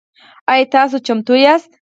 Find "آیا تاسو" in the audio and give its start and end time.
0.51-0.97